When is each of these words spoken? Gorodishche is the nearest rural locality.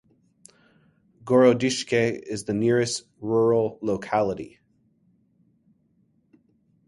Gorodishche 1.23 2.19
is 2.23 2.45
the 2.45 2.55
nearest 2.55 3.03
rural 3.19 3.77
locality. 3.83 4.59